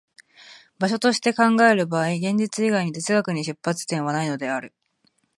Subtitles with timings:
[0.79, 4.73] 場所として考える場合、現実以外に哲学の出発点はないのである。